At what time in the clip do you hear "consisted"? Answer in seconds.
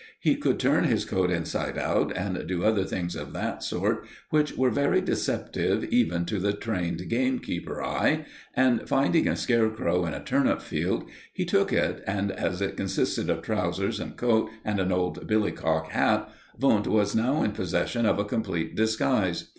12.77-13.29